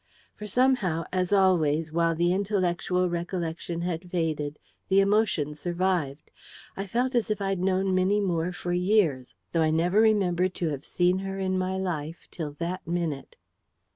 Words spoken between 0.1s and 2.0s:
For somehow, as always,